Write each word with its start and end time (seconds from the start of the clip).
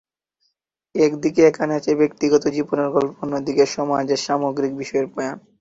একদিকে 0.95 1.41
এখানে 1.45 1.71
আছে 1.75 1.91
ব্যক্তিগত 2.01 2.43
জীবনের 2.55 2.89
গল্প, 2.89 3.11
অন্যদিকে 3.23 3.63
সমাজের 3.75 4.19
সামগ্রিক 4.25 4.71
বিষয়ের 4.77 5.07
বয়ান। 5.13 5.37